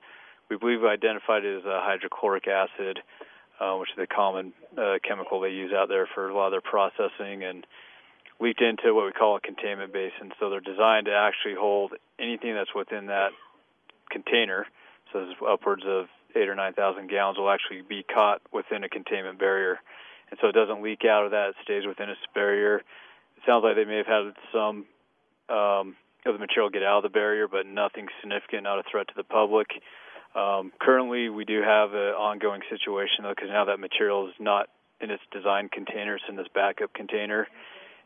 we 0.50 0.58
believe 0.58 0.84
identified 0.84 1.44
it 1.44 1.58
as 1.58 1.63
hydrochloric 1.66 2.48
acid, 2.48 3.00
uh, 3.60 3.75
which 3.75 3.89
is 3.92 3.98
a 4.01 4.08
common 4.08 4.54
uh, 4.77 4.96
chemical 5.08 5.42
they 5.42 5.50
use 5.50 5.74
out 5.74 5.89
there 5.89 6.08
for 6.13 6.30
a 6.30 6.36
lot 6.36 6.48
of 6.48 6.51
their 6.51 6.62
processing, 6.62 7.44
and 7.44 7.66
leaked 8.39 8.62
into 8.62 8.94
what 8.94 9.06
we 9.06 9.12
call 9.12 9.36
a 9.36 9.42
containment 9.42 9.92
basin. 9.92 10.32
So 10.39 10.50
they're 10.50 10.60
designed 10.60 11.08
to 11.08 11.13
actually 11.13 11.56
hold 11.56 11.94
anything 12.20 12.54
that's 12.54 12.74
within 12.75 13.08
that 13.08 13.32
container. 14.10 14.68
So 15.12 15.25
upwards 15.48 15.84
of 15.86 16.06
eight 16.36 16.50
or 16.50 16.56
nine 16.56 16.74
thousand 16.74 17.10
gallons 17.10 17.38
will 17.38 17.50
actually 17.50 17.82
be 17.82 18.04
caught 18.04 18.42
within 18.54 18.84
a 18.84 18.89
containment 18.89 19.39
barrier, 19.39 19.80
and 20.30 20.39
so 20.42 20.48
it 20.48 20.54
doesn't 20.54 20.84
leak 20.84 21.06
out 21.06 21.25
of 21.25 21.32
that. 21.32 21.50
It 21.50 21.56
stays 21.63 21.86
within 21.86 22.10
its 22.10 22.20
barrier. 22.34 22.77
It 22.77 23.44
sounds 23.46 23.63
like 23.63 23.75
they 23.75 23.86
may 23.86 23.98
have 23.98 24.08
had 24.08 24.34
some 24.51 24.86
um, 25.50 25.96
of 26.25 26.34
the 26.34 26.39
material 26.39 26.70
get 26.70 26.84
out 26.84 26.98
of 26.98 27.04
the 27.04 27.10
barrier, 27.10 27.48
but 27.48 27.66
nothing 27.66 28.08
significant, 28.20 28.63
not 28.63 28.80
a 28.80 28.84
threat 28.89 29.08
to 29.08 29.13
the 29.16 29.24
public. 29.24 29.68
Um, 30.38 30.72
currently, 30.79 31.29
we 31.29 31.46
do 31.46 31.62
have 31.63 31.94
an 31.94 32.13
ongoing 32.13 32.62
situation 32.70 33.24
though, 33.24 33.34
because 33.36 33.50
now 33.50 33.65
that 33.65 33.79
material 33.79 34.27
is 34.27 34.36
not 34.39 34.70
in 35.01 35.10
its 35.10 35.24
design 35.32 35.67
container; 35.67 36.15
it's 36.15 36.25
in 36.29 36.36
this 36.36 36.48
backup 36.53 36.94
container, 36.94 37.48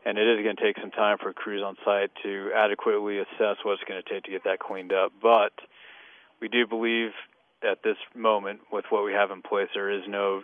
and 0.06 0.16
it 0.16 0.26
is 0.26 0.42
going 0.42 0.56
to 0.56 0.62
take 0.62 0.78
some 0.80 0.90
time 0.90 1.18
for 1.18 1.34
crews 1.34 1.62
on 1.62 1.76
site 1.84 2.10
to 2.22 2.50
adequately 2.56 3.18
assess 3.18 3.58
what 3.62 3.74
it's 3.74 3.84
going 3.86 4.02
to 4.02 4.08
take 4.08 4.24
to 4.24 4.30
get 4.30 4.44
that 4.44 4.60
cleaned 4.60 4.94
up. 4.94 5.12
But 5.20 5.52
we 6.40 6.48
do 6.48 6.66
believe 6.66 7.10
at 7.62 7.82
this 7.84 7.98
moment, 8.16 8.60
with 8.72 8.86
what 8.88 9.04
we 9.04 9.12
have 9.12 9.30
in 9.30 9.42
place, 9.42 9.68
there 9.74 9.90
is 9.90 10.02
no 10.08 10.42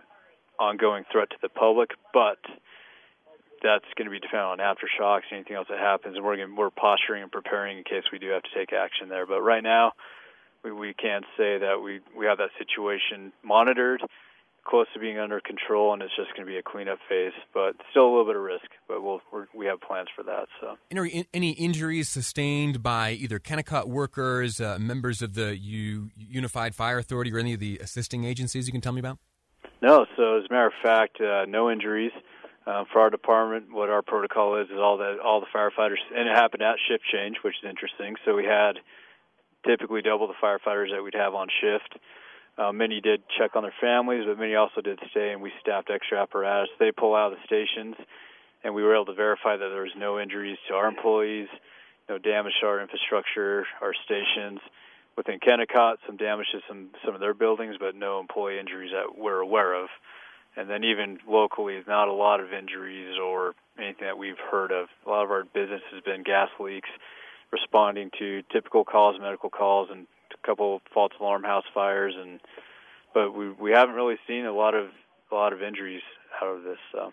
ongoing 0.61 1.05
threat 1.11 1.31
to 1.31 1.37
the 1.41 1.49
public, 1.49 1.91
but 2.13 2.39
that's 3.63 3.85
going 3.97 4.07
to 4.07 4.11
be 4.11 4.21
dependent 4.21 4.51
on 4.51 4.59
aftershocks 4.59 5.23
and 5.31 5.41
anything 5.41 5.57
else 5.57 5.69
that 5.71 5.79
happens, 5.79 6.17
and 6.17 6.25
we're 6.25 6.37
going, 6.37 6.55
we're 6.55 6.71
posturing 6.71 7.23
and 7.23 7.33
preparing 7.33 7.79
in 7.79 7.85
case 7.85 8.05
we 8.13 8.19
do 8.19 8.29
have 8.29 8.43
to 8.43 8.55
take 8.55 8.73
action 8.73 9.09
there. 9.09 9.27
But 9.27 9.41
right 9.41 9.63
now, 9.63 9.93
we, 10.73 10.89
we 10.89 10.95
can't 10.95 11.25
say 11.37 11.59
that 11.59 11.81
we 11.83 12.01
we 12.17 12.27
have 12.27 12.39
that 12.39 12.51
situation 12.59 13.33
monitored, 13.43 14.03
close 14.65 14.87
to 14.95 15.01
being 15.01 15.19
under 15.19 15.41
control, 15.41 15.93
and 15.93 16.03
it's 16.03 16.15
just 16.17 16.35
going 16.35 16.47
to 16.47 16.51
be 16.51 16.59
a 16.59 16.63
cleanup 16.63 16.99
phase. 17.09 17.33
But 17.55 17.77
still 17.91 18.07
a 18.07 18.11
little 18.11 18.27
bit 18.27 18.37
of 18.37 18.43
risk, 18.43 18.67
but 18.87 19.03
we'll 19.03 19.21
we're, 19.33 19.47
we 19.55 19.67
have 19.67 19.81
plans 19.81 20.09
for 20.15 20.23
that. 20.25 20.47
So 20.61 20.77
any, 20.91 21.27
any 21.33 21.51
injuries 21.53 22.09
sustained 22.09 22.83
by 22.83 23.13
either 23.13 23.39
Kennecott 23.39 23.87
workers, 23.87 24.61
uh, 24.61 24.79
members 24.79 25.23
of 25.23 25.35
the 25.35 25.57
U, 25.57 26.11
Unified 26.17 26.75
Fire 26.75 26.99
Authority, 26.99 27.33
or 27.33 27.39
any 27.39 27.55
of 27.55 27.61
the 27.61 27.79
assisting 27.79 28.25
agencies 28.25 28.67
you 28.67 28.73
can 28.73 28.81
tell 28.81 28.93
me 28.93 29.01
about? 29.01 29.19
No. 29.81 30.07
So 30.17 30.39
as 30.39 30.45
a 30.49 30.53
matter 30.53 30.67
of 30.67 30.73
fact, 30.83 31.21
uh, 31.21 31.45
no 31.47 31.71
injuries. 31.71 32.13
Uh, 32.67 32.85
for 32.93 33.01
our 33.01 33.09
department, 33.09 33.73
what 33.73 33.89
our 33.89 34.03
protocol 34.03 34.61
is 34.61 34.69
is 34.69 34.77
all 34.77 34.99
that 34.99 35.19
all 35.25 35.41
the 35.41 35.47
firefighters, 35.47 35.97
and 36.15 36.29
it 36.29 36.37
happened 36.37 36.63
at 36.63 36.77
shift 36.87 37.03
change, 37.11 37.37
which 37.43 37.55
is 37.63 37.67
interesting. 37.67 38.15
So 38.27 38.35
we 38.35 38.45
had 38.45 38.73
typically 39.69 40.01
double 40.01 40.27
the 40.27 40.35
firefighters 40.43 40.91
that 40.91 41.03
we'd 41.03 41.15
have 41.15 41.35
on 41.35 41.49
shift. 41.61 42.01
Uh, 42.57 42.73
many 42.73 43.01
did 43.01 43.23
check 43.39 43.55
on 43.55 43.63
their 43.63 43.75
families, 43.81 44.25
but 44.27 44.39
many 44.39 44.55
also 44.55 44.81
did 44.81 44.99
stay, 45.11 45.33
and 45.33 45.43
we 45.43 45.53
staffed 45.61 45.91
extra 45.91 46.21
apparatus. 46.21 46.71
They 46.81 46.91
pull 46.91 47.15
out 47.15 47.33
of 47.33 47.39
the 47.39 47.45
stations, 47.45 47.95
and 48.65 48.75
we 48.75 48.83
were 48.83 48.95
able 48.95 49.07
to 49.07 49.15
verify 49.15 49.57
that 49.57 49.69
there 49.69 49.83
was 49.83 49.93
no 49.97 50.19
injuries 50.19 50.57
to 50.69 50.75
our 50.75 50.89
employees, 50.89 51.49
no 52.09 52.19
damage 52.19 52.55
to 52.61 52.67
our 52.67 52.81
infrastructure, 52.81 53.67
our 53.81 53.93
stations. 54.05 54.61
Within 55.17 55.39
Kennecott, 55.39 55.97
some 56.07 56.17
damage 56.17 56.47
to 56.53 56.61
some 56.69 56.91
some 57.05 57.15
of 57.15 57.21
their 57.21 57.35
buildings, 57.35 57.77
but 57.79 57.95
no 57.95 58.21
employee 58.21 58.59
injuries 58.59 58.93
that 58.93 59.19
we're 59.19 59.41
aware 59.41 59.75
of. 59.75 59.89
And 60.57 60.71
then 60.71 60.83
even 60.85 61.19
locally, 61.29 61.81
not 61.87 62.09
a 62.09 62.13
lot 62.13 62.41
of 62.41 62.53
injuries 62.53 63.17
or 63.23 63.55
anything 63.79 64.07
that 64.07 64.19
we've 64.19 64.39
heard 64.51 64.73
of. 64.73 64.89
A 65.07 65.11
lot 65.11 65.25
of 65.25 65.31
our 65.31 65.45
business 65.45 65.83
has 65.93 66.03
been 66.03 66.23
gas 66.23 66.49
leaks 66.59 66.89
responding 67.53 68.11
to 68.19 68.43
typical 68.53 68.85
calls, 68.85 69.17
medical 69.21 69.51
calls, 69.51 69.89
and 69.91 70.07
a 70.33 70.47
couple 70.47 70.81
false 70.93 71.13
alarm 71.21 71.45
house 71.45 71.65
fires, 71.73 72.15
and 72.19 72.41
but 73.15 73.33
we 73.33 73.51
we 73.51 73.71
haven't 73.71 73.95
really 73.95 74.19
seen 74.27 74.47
a 74.47 74.53
lot 74.53 74.75
of 74.75 74.89
a 75.31 75.35
lot 75.35 75.53
of 75.53 75.63
injuries 75.63 76.03
out 76.43 76.49
of 76.49 76.63
this. 76.63 76.79
So. 76.93 77.13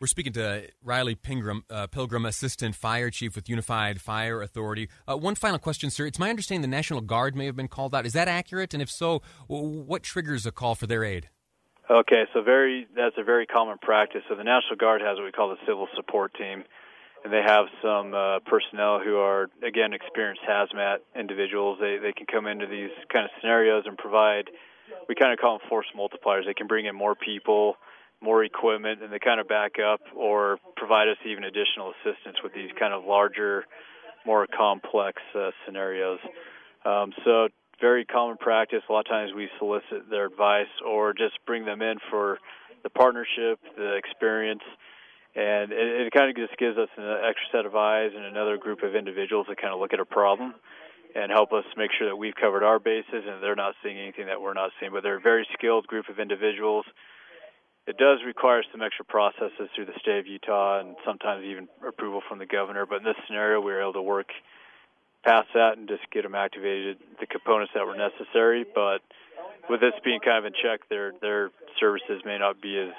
We're 0.00 0.08
speaking 0.08 0.32
to 0.34 0.68
Riley 0.82 1.14
Pilgrim, 1.14 1.64
uh, 1.70 1.86
Pilgrim, 1.86 2.26
Assistant 2.26 2.74
Fire 2.74 3.10
Chief 3.10 3.34
with 3.34 3.48
Unified 3.48 4.00
Fire 4.02 4.42
Authority. 4.42 4.90
Uh, 5.08 5.16
one 5.16 5.34
final 5.34 5.58
question, 5.58 5.88
sir. 5.88 6.04
It's 6.06 6.18
my 6.18 6.28
understanding 6.28 6.68
the 6.68 6.76
National 6.76 7.00
Guard 7.00 7.36
may 7.36 7.46
have 7.46 7.56
been 7.56 7.68
called 7.68 7.94
out. 7.94 8.04
Is 8.04 8.12
that 8.12 8.28
accurate? 8.28 8.74
And 8.74 8.82
if 8.82 8.90
so, 8.90 9.22
what 9.46 10.02
triggers 10.02 10.46
a 10.46 10.52
call 10.52 10.74
for 10.74 10.86
their 10.86 11.04
aid? 11.04 11.30
Okay, 11.90 12.24
so 12.32 12.42
very 12.42 12.86
that's 12.96 13.16
a 13.18 13.22
very 13.22 13.46
common 13.46 13.78
practice. 13.80 14.22
So 14.28 14.34
the 14.34 14.44
National 14.44 14.76
Guard 14.76 15.00
has 15.00 15.16
what 15.16 15.24
we 15.24 15.32
call 15.32 15.50
the 15.50 15.58
Civil 15.66 15.86
Support 15.96 16.34
Team 16.34 16.64
and 17.24 17.32
they 17.32 17.42
have 17.42 17.66
some 17.82 18.12
uh, 18.14 18.38
personnel 18.40 19.00
who 19.00 19.16
are 19.16 19.48
again 19.66 19.94
experienced 19.94 20.42
hazmat 20.48 20.98
individuals. 21.18 21.78
They 21.80 21.96
they 21.96 22.12
can 22.12 22.26
come 22.26 22.46
into 22.46 22.66
these 22.66 22.90
kind 23.12 23.24
of 23.24 23.30
scenarios 23.40 23.84
and 23.86 23.96
provide. 23.96 24.50
We 25.08 25.14
kind 25.14 25.32
of 25.32 25.38
call 25.38 25.58
them 25.58 25.66
force 25.68 25.86
multipliers. 25.96 26.44
They 26.44 26.54
can 26.54 26.66
bring 26.66 26.84
in 26.84 26.94
more 26.94 27.14
people, 27.14 27.76
more 28.20 28.44
equipment, 28.44 29.02
and 29.02 29.10
they 29.10 29.18
kind 29.18 29.40
of 29.40 29.48
back 29.48 29.72
up 29.80 30.00
or 30.14 30.58
provide 30.76 31.08
us 31.08 31.16
even 31.26 31.44
additional 31.44 31.92
assistance 31.96 32.36
with 32.44 32.52
these 32.52 32.70
kind 32.78 32.92
of 32.92 33.04
larger, 33.04 33.64
more 34.26 34.46
complex 34.46 35.22
uh, 35.34 35.50
scenarios. 35.64 36.20
Um, 36.84 37.14
so 37.24 37.48
very 37.80 38.04
common 38.04 38.36
practice. 38.36 38.82
A 38.88 38.92
lot 38.92 39.00
of 39.00 39.06
times 39.06 39.32
we 39.34 39.48
solicit 39.58 40.10
their 40.10 40.26
advice 40.26 40.72
or 40.86 41.14
just 41.14 41.38
bring 41.46 41.64
them 41.64 41.80
in 41.80 41.96
for 42.10 42.38
the 42.82 42.90
partnership, 42.90 43.58
the 43.76 43.96
experience 43.96 44.62
and 45.34 45.72
it, 45.72 46.06
it 46.06 46.12
kind 46.12 46.30
of 46.30 46.36
just 46.36 46.56
gives 46.58 46.78
us 46.78 46.88
an 46.96 47.04
extra 47.28 47.46
set 47.50 47.66
of 47.66 47.74
eyes 47.74 48.12
and 48.14 48.24
another 48.24 48.56
group 48.56 48.82
of 48.82 48.94
individuals 48.94 49.46
to 49.48 49.56
kind 49.56 49.74
of 49.74 49.80
look 49.80 49.92
at 49.92 50.00
a 50.00 50.04
problem 50.04 50.54
and 51.14 51.30
help 51.30 51.52
us 51.52 51.64
make 51.76 51.90
sure 51.96 52.08
that 52.08 52.16
we've 52.16 52.34
covered 52.34 52.62
our 52.62 52.78
bases 52.78 53.22
and 53.26 53.42
they're 53.42 53.54
not 53.54 53.74
seeing 53.82 53.98
anything 53.98 54.26
that 54.26 54.40
we're 54.40 54.54
not 54.54 54.70
seeing. 54.78 54.92
But 54.92 55.02
they're 55.02 55.18
a 55.18 55.20
very 55.20 55.46
skilled 55.56 55.86
group 55.86 56.08
of 56.08 56.18
individuals. 56.18 56.84
It 57.86 57.98
does 57.98 58.18
require 58.26 58.62
some 58.72 58.82
extra 58.82 59.04
processes 59.04 59.68
through 59.74 59.86
the 59.86 59.98
state 60.00 60.18
of 60.18 60.26
Utah 60.26 60.80
and 60.80 60.96
sometimes 61.04 61.44
even 61.44 61.68
approval 61.86 62.22
from 62.28 62.38
the 62.38 62.46
governor. 62.46 62.86
But 62.86 62.98
in 62.98 63.04
this 63.04 63.16
scenario, 63.26 63.60
we 63.60 63.72
were 63.72 63.82
able 63.82 63.92
to 63.94 64.02
work 64.02 64.30
past 65.24 65.48
that 65.54 65.78
and 65.78 65.88
just 65.88 66.02
get 66.10 66.22
them 66.22 66.34
activated, 66.34 66.98
the 67.20 67.26
components 67.26 67.72
that 67.74 67.86
were 67.86 67.96
necessary. 67.96 68.64
But 68.64 69.02
with 69.68 69.80
this 69.80 69.94
being 70.04 70.20
kind 70.20 70.38
of 70.38 70.44
in 70.46 70.52
check, 70.52 70.88
their 70.88 71.12
their 71.20 71.50
services 71.78 72.22
may 72.24 72.38
not 72.38 72.60
be 72.60 72.78
as 72.78 72.92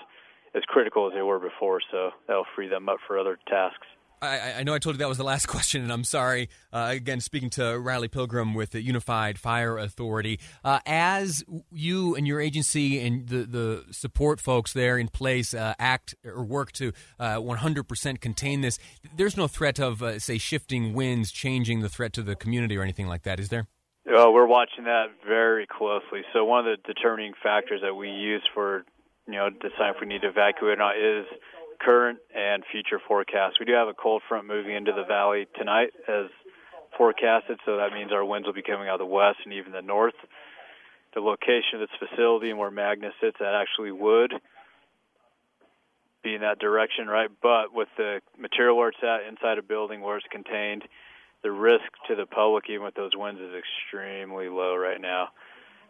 as 0.56 0.64
critical 0.68 1.08
as 1.08 1.14
they 1.14 1.22
were 1.22 1.40
before. 1.40 1.82
So 1.92 2.12
that'll 2.28 2.46
free 2.56 2.68
them 2.68 2.90
up 2.90 2.98
for 3.08 3.20
other 3.20 3.38
tasks. 3.48 3.88
I, 4.22 4.54
I, 4.60 4.64
know 4.64 4.74
I 4.74 4.80
told 4.80 4.96
you 4.96 5.00
that 5.00 5.10
was 5.10 5.18
the 5.18 5.24
last 5.24 5.46
question, 5.48 5.84
and 5.84 5.92
I'm 5.92 6.04
sorry. 6.04 6.50
Uh, 6.72 6.88
again, 6.92 7.20
speaking 7.20 7.50
to 7.52 7.78
Riley 7.78 8.08
Pilgrim 8.08 8.54
with 8.54 8.72
the 8.72 8.82
Unified 8.82 9.38
Fire 9.38 9.78
Authority, 9.78 10.40
uh, 10.64 10.80
as 10.86 11.44
you 11.72 12.16
and 12.16 12.28
your 12.28 12.40
agency 12.40 13.00
and 13.06 13.28
the, 13.28 13.44
the 13.44 13.84
support 13.92 14.40
folks 14.40 14.74
there 14.74 14.98
in 14.98 15.08
place 15.08 15.54
uh, 15.54 15.74
act 15.80 16.16
or 16.24 16.44
work 16.44 16.72
to 16.74 16.92
100% 17.20 18.14
uh, 18.14 18.18
contain 18.20 18.62
this, 18.62 18.80
there's 19.16 19.38
no 19.38 19.48
threat 19.48 19.80
of, 19.80 20.02
uh, 20.02 20.20
say, 20.20 20.38
shifting 20.38 20.94
winds 20.94 21.32
changing 21.32 21.82
the 21.82 21.90
threat 21.90 22.14
to 22.14 22.24
the 22.24 22.36
community 22.36 22.78
or 22.78 22.82
anything 22.82 23.08
like 23.08 23.24
that, 23.24 23.40
is 23.40 23.50
there? 23.50 23.68
Uh, 24.08 24.30
we're 24.32 24.46
watching 24.46 24.84
that 24.84 25.08
very 25.26 25.66
closely. 25.66 26.22
So 26.32 26.46
one 26.46 26.60
of 26.60 26.66
the 26.66 26.94
determining 26.94 27.34
factors 27.42 27.82
that 27.82 27.96
we 27.96 28.10
use 28.10 28.44
for 28.54 28.86
you 29.28 29.34
know, 29.34 29.50
decide 29.50 29.96
if 29.96 30.02
we 30.02 30.08
need 30.08 30.22
to 30.22 30.30
evacuate 30.30 30.74
or 30.74 30.82
not 30.82 30.98
is 30.98 31.26
current 31.82 32.20
and 32.34 32.64
future 32.72 33.00
forecasts. 33.08 33.60
We 33.60 33.66
do 33.66 33.74
have 33.74 33.88
a 33.88 33.94
cold 33.94 34.22
front 34.28 34.48
moving 34.48 34.76
into 34.76 34.92
the 34.92 35.04
valley 35.04 35.48
tonight 35.58 35.92
as 36.08 36.28
forecasted, 36.98 37.60
so 37.66 37.78
that 37.78 37.92
means 37.94 38.12
our 38.12 38.24
winds 38.24 38.46
will 38.46 38.54
be 38.54 38.62
coming 38.62 38.88
out 38.88 39.02
of 39.02 39.08
the 39.08 39.14
west 39.14 39.40
and 39.44 39.54
even 39.54 39.72
the 39.72 39.82
north. 39.82 40.16
The 41.14 41.22
location 41.22 41.76
of 41.76 41.80
this 41.82 42.10
facility 42.10 42.50
and 42.50 42.60
where 42.60 42.72
Magna 42.72 43.12
sits, 43.22 43.38
that 43.40 43.56
actually 43.56 43.92
would 43.92 44.34
be 46.24 46.36
in 46.36 46.42
that 46.42 46.60
direction, 46.60 47.08
right? 47.08 47.30
But 47.42 47.74
with 47.74 47.90
the 47.98 48.22
material 48.38 48.78
where 48.78 48.90
it's 48.90 49.04
at 49.04 49.28
inside 49.28 49.58
a 49.58 49.64
building 49.64 50.02
where 50.02 50.18
it's 50.18 50.26
contained, 50.32 50.84
the 51.44 51.52
risk 51.52 51.86
to 52.08 52.16
the 52.16 52.26
public, 52.26 52.66
even 52.70 52.84
with 52.84 52.96
those 52.96 53.12
winds, 53.16 53.40
is 53.40 53.54
extremely 53.54 54.50
low 54.50 54.76
right 54.76 55.00
now 55.00 55.30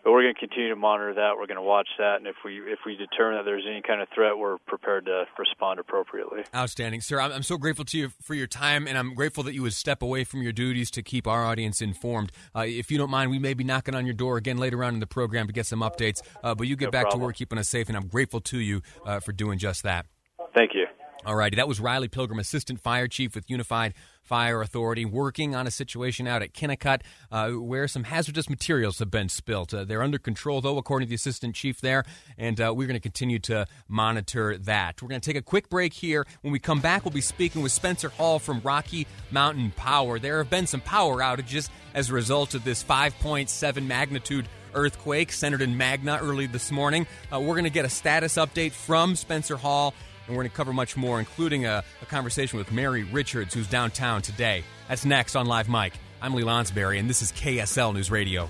but 0.05 0.11
we're 0.11 0.21
going 0.21 0.35
to 0.35 0.39
continue 0.39 0.69
to 0.69 0.75
monitor 0.75 1.15
that. 1.15 1.31
We're 1.35 1.47
going 1.47 1.55
to 1.57 1.63
watch 1.63 1.89
that, 1.97 2.17
and 2.17 2.27
if 2.27 2.35
we 2.45 2.59
if 2.59 2.79
we 2.85 2.95
determine 2.95 3.39
that 3.39 3.43
there's 3.43 3.65
any 3.67 3.81
kind 3.81 4.01
of 4.01 4.07
threat, 4.13 4.37
we're 4.37 4.59
prepared 4.59 5.05
to 5.07 5.25
respond 5.37 5.79
appropriately. 5.79 6.43
Outstanding, 6.55 7.01
sir. 7.01 7.19
I'm, 7.19 7.31
I'm 7.31 7.43
so 7.43 7.57
grateful 7.57 7.83
to 7.85 7.97
you 7.97 8.11
for 8.21 8.35
your 8.35 8.45
time, 8.45 8.87
and 8.87 8.99
I'm 8.99 9.15
grateful 9.15 9.43
that 9.43 9.55
you 9.55 9.63
would 9.63 9.73
step 9.73 10.03
away 10.03 10.23
from 10.23 10.43
your 10.43 10.51
duties 10.51 10.91
to 10.91 11.01
keep 11.01 11.25
our 11.27 11.43
audience 11.43 11.81
informed. 11.81 12.31
Uh, 12.55 12.65
if 12.67 12.91
you 12.91 12.99
don't 12.99 13.09
mind, 13.09 13.31
we 13.31 13.39
may 13.39 13.55
be 13.55 13.63
knocking 13.63 13.95
on 13.95 14.05
your 14.05 14.13
door 14.13 14.37
again 14.37 14.57
later 14.57 14.83
on 14.83 14.93
in 14.93 14.99
the 14.99 15.07
program 15.07 15.47
to 15.47 15.53
get 15.53 15.65
some 15.65 15.79
updates. 15.79 16.21
Uh, 16.43 16.53
but 16.53 16.67
you 16.67 16.75
get 16.75 16.85
No 16.85 16.91
back 16.91 17.03
problem. 17.05 17.21
to 17.21 17.25
work, 17.25 17.35
keeping 17.35 17.57
us 17.57 17.67
safe, 17.67 17.87
and 17.89 17.97
I'm 17.97 18.07
grateful 18.07 18.41
to 18.41 18.59
you 18.59 18.83
uh, 19.05 19.19
for 19.19 19.31
doing 19.31 19.57
just 19.57 19.81
that. 19.83 20.05
Thank 20.53 20.75
you. 20.75 20.85
All 21.23 21.35
righty, 21.35 21.55
that 21.55 21.67
was 21.67 21.79
Riley 21.79 22.07
Pilgrim, 22.07 22.39
Assistant 22.39 22.79
Fire 22.79 23.07
Chief 23.07 23.33
with 23.33 23.49
Unified 23.49 23.93
Fire 24.21 24.61
Authority, 24.61 25.05
working 25.05 25.55
on 25.55 25.65
a 25.65 25.71
situation 25.71 26.27
out 26.27 26.41
at 26.41 26.53
Kennecott 26.53 27.01
uh, 27.31 27.51
where 27.51 27.87
some 27.87 28.03
hazardous 28.03 28.49
materials 28.49 28.99
have 28.99 29.09
been 29.09 29.29
spilt. 29.29 29.73
Uh, 29.73 29.85
they're 29.85 30.03
under 30.03 30.17
control, 30.17 30.61
though, 30.61 30.77
according 30.77 31.07
to 31.07 31.09
the 31.09 31.15
Assistant 31.15 31.55
Chief 31.55 31.81
there, 31.81 32.03
and 32.37 32.59
uh, 32.59 32.73
we're 32.75 32.87
going 32.87 32.95
to 32.95 32.99
continue 32.99 33.39
to 33.39 33.65
monitor 33.87 34.57
that. 34.57 35.01
We're 35.01 35.09
going 35.09 35.21
to 35.21 35.25
take 35.25 35.37
a 35.37 35.43
quick 35.43 35.69
break 35.69 35.93
here. 35.93 36.27
When 36.41 36.51
we 36.51 36.59
come 36.59 36.79
back, 36.79 37.05
we'll 37.05 37.11
be 37.11 37.21
speaking 37.21 37.61
with 37.61 37.71
Spencer 37.71 38.09
Hall 38.09 38.37
from 38.37 38.61
Rocky 38.61 39.07
Mountain 39.31 39.73
Power. 39.75 40.19
There 40.19 40.39
have 40.39 40.49
been 40.49 40.67
some 40.67 40.81
power 40.81 41.17
outages 41.17 41.69
as 41.93 42.09
a 42.09 42.13
result 42.13 42.53
of 42.53 42.63
this 42.63 42.83
5.7 42.83 43.85
magnitude 43.85 44.47
earthquake 44.75 45.31
centered 45.31 45.61
in 45.61 45.77
Magna 45.77 46.19
early 46.21 46.45
this 46.45 46.71
morning. 46.71 47.07
Uh, 47.33 47.39
we're 47.39 47.53
going 47.55 47.63
to 47.63 47.69
get 47.69 47.85
a 47.85 47.89
status 47.89 48.35
update 48.35 48.73
from 48.73 49.15
Spencer 49.15 49.55
Hall, 49.55 49.93
and 50.27 50.35
we're 50.35 50.43
going 50.43 50.51
to 50.51 50.55
cover 50.55 50.73
much 50.73 50.97
more, 50.97 51.19
including 51.19 51.65
a, 51.65 51.83
a 52.01 52.05
conversation 52.05 52.57
with 52.57 52.71
Mary 52.71 53.03
Richards, 53.03 53.53
who's 53.53 53.67
downtown 53.67 54.21
today. 54.21 54.63
That's 54.87 55.05
next 55.05 55.35
on 55.35 55.45
Live 55.45 55.69
Mike. 55.69 55.93
I'm 56.21 56.33
Lee 56.33 56.43
Lonsberry, 56.43 56.99
and 56.99 57.09
this 57.09 57.21
is 57.21 57.31
KSL 57.31 57.93
News 57.93 58.09
Radio. 58.09 58.49